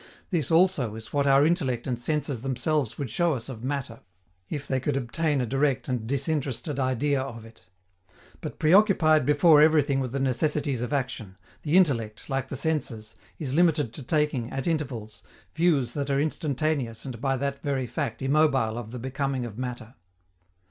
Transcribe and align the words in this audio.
This, 0.31 0.49
also, 0.49 0.95
is 0.95 1.13
what 1.13 1.27
our 1.27 1.45
intellect 1.45 1.85
and 1.85 1.99
senses 1.99 2.41
themselves 2.41 2.97
would 2.97 3.11
show 3.11 3.35
us 3.35 3.49
of 3.49 3.63
matter, 3.63 3.99
if 4.49 4.67
they 4.67 4.79
could 4.79 4.97
obtain 4.97 5.39
a 5.39 5.45
direct 5.45 5.87
and 5.87 6.07
disinterested 6.07 6.79
idea 6.79 7.21
of 7.21 7.45
it. 7.45 7.65
But, 8.41 8.57
preoccupied 8.57 9.27
before 9.27 9.61
everything 9.61 9.99
with 9.99 10.11
the 10.11 10.19
necessities 10.19 10.81
of 10.81 10.91
action, 10.91 11.37
the 11.61 11.77
intellect, 11.77 12.31
like 12.31 12.47
the 12.47 12.57
senses, 12.57 13.13
is 13.37 13.53
limited 13.53 13.93
to 13.93 14.01
taking, 14.01 14.49
at 14.51 14.65
intervals, 14.65 15.21
views 15.53 15.93
that 15.93 16.09
are 16.09 16.19
instantaneous 16.19 17.05
and 17.05 17.21
by 17.21 17.37
that 17.37 17.61
very 17.61 17.85
fact 17.85 18.23
immobile 18.23 18.79
of 18.79 18.89
the 18.89 18.97
becoming 18.97 19.45
of 19.45 19.59
matter. 19.59 19.93